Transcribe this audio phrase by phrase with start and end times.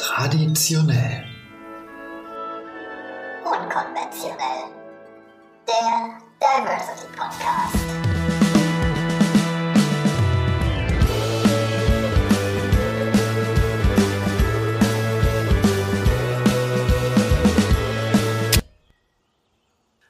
[0.00, 1.26] Traditionell.
[3.44, 4.64] Unkonventionell.
[5.68, 7.76] Der Diversity Podcast.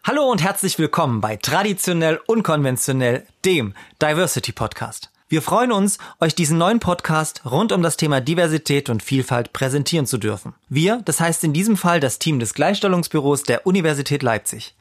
[0.06, 5.10] Hallo und herzlich willkommen bei Traditionell Unkonventionell, dem Diversity Podcast.
[5.30, 10.04] Wir freuen uns, euch diesen neuen Podcast rund um das Thema Diversität und Vielfalt präsentieren
[10.04, 10.54] zu dürfen.
[10.68, 14.74] Wir, das heißt in diesem Fall das Team des Gleichstellungsbüros der Universität Leipzig.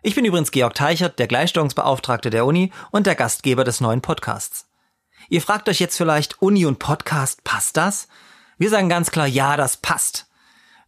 [0.00, 4.66] Ich bin übrigens Georg Teichert, der Gleichstellungsbeauftragte der Uni und der Gastgeber des neuen Podcasts.
[5.28, 8.08] Ihr fragt euch jetzt vielleicht, Uni und Podcast, passt das?
[8.56, 10.26] Wir sagen ganz klar, ja, das passt.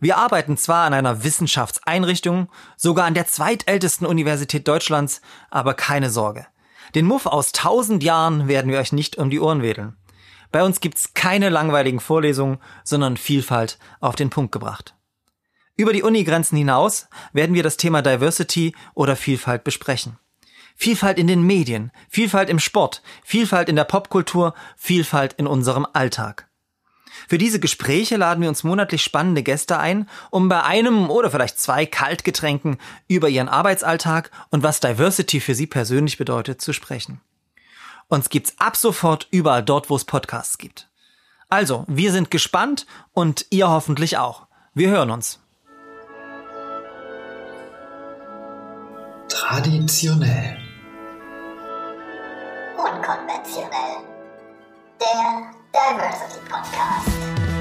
[0.01, 6.47] Wir arbeiten zwar an einer Wissenschaftseinrichtung, sogar an der zweitältesten Universität Deutschlands, aber keine Sorge.
[6.95, 9.97] Den Muff aus tausend Jahren werden wir euch nicht um die Ohren wedeln.
[10.53, 14.95] Bei uns gibt's keine langweiligen Vorlesungen, sondern Vielfalt auf den Punkt gebracht.
[15.77, 20.19] Über die Unigrenzen hinaus werden wir das Thema Diversity oder Vielfalt besprechen.
[20.77, 26.49] Vielfalt in den Medien, Vielfalt im Sport, Vielfalt in der Popkultur, Vielfalt in unserem Alltag.
[27.29, 31.59] Für diese Gespräche laden wir uns monatlich spannende Gäste ein, um bei einem oder vielleicht
[31.59, 37.21] zwei Kaltgetränken über ihren Arbeitsalltag und was Diversity für sie persönlich bedeutet zu sprechen.
[38.09, 40.89] Uns gibt's ab sofort überall dort, wo es Podcasts gibt.
[41.49, 44.47] Also, wir sind gespannt und ihr hoffentlich auch.
[44.75, 45.41] Wir hören uns.
[49.29, 50.59] Traditionell.
[52.77, 54.05] Unkonventionell.
[55.01, 57.54] Der Diversity Podcast.